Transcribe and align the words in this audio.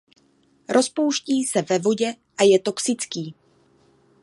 Rozpouští 0.69 1.43
se 1.43 1.61
ve 1.61 1.79
vodě 1.79 2.15
a 2.37 2.43
je 2.43 2.59
toxický. 2.59 3.35